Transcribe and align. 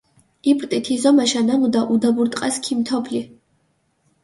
იპრტი 0.53 0.79
თი 0.87 0.97
ზომაშა 1.03 1.43
ნამუდა, 1.51 1.85
უდაბურ 1.97 2.33
ტყას 2.39 2.59
ქიმთობლი. 2.71 3.25